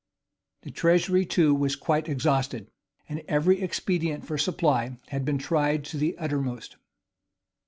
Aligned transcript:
The 0.63 0.71
treasury 0.71 1.27
too 1.27 1.53
was 1.53 1.75
quite 1.75 2.09
exhausted, 2.09 2.71
and 3.07 3.21
every 3.27 3.61
expedient 3.61 4.25
for 4.25 4.35
supply 4.35 4.97
had 5.09 5.25
been 5.25 5.37
tried 5.37 5.85
to 5.85 5.97
the 5.97 6.17
uttermost. 6.17 6.77